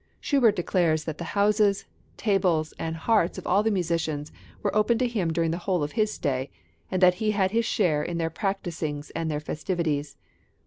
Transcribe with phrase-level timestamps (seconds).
[0.19, 1.85] Schubart declares that the houses,
[2.17, 4.31] tables, and hearts of all the musicians
[4.63, 6.49] were open to him during the whole of his stay,
[6.89, 10.17] and that he had his share in their practisings and their festivities.